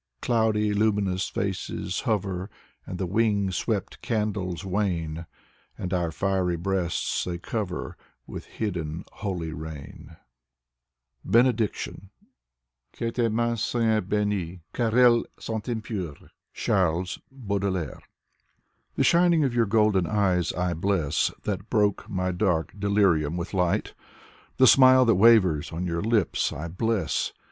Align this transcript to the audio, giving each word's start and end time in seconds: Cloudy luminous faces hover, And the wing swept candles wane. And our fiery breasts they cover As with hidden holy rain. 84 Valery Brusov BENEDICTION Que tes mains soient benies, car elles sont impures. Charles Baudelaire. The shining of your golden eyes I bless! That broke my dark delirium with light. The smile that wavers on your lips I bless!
Cloudy 0.19 0.73
luminous 0.73 1.29
faces 1.29 1.99
hover, 2.05 2.49
And 2.87 2.97
the 2.97 3.05
wing 3.05 3.51
swept 3.51 4.01
candles 4.01 4.65
wane. 4.65 5.27
And 5.77 5.93
our 5.93 6.11
fiery 6.11 6.55
breasts 6.55 7.23
they 7.25 7.37
cover 7.37 7.89
As 7.95 7.95
with 8.25 8.45
hidden 8.45 9.05
holy 9.11 9.53
rain. 9.53 10.17
84 10.17 10.17
Valery 11.25 11.43
Brusov 11.43 11.45
BENEDICTION 11.45 12.09
Que 12.93 13.11
tes 13.11 13.29
mains 13.31 13.61
soient 13.61 14.09
benies, 14.09 14.61
car 14.73 14.97
elles 14.97 15.25
sont 15.39 15.69
impures. 15.69 16.17
Charles 16.51 17.19
Baudelaire. 17.31 18.01
The 18.95 19.03
shining 19.03 19.43
of 19.43 19.53
your 19.53 19.67
golden 19.67 20.07
eyes 20.07 20.51
I 20.53 20.73
bless! 20.73 21.31
That 21.43 21.69
broke 21.69 22.09
my 22.09 22.31
dark 22.31 22.73
delirium 22.79 23.37
with 23.37 23.53
light. 23.53 23.93
The 24.57 24.65
smile 24.65 25.05
that 25.05 25.13
wavers 25.13 25.71
on 25.71 25.85
your 25.85 26.01
lips 26.01 26.51
I 26.51 26.69
bless! 26.69 27.33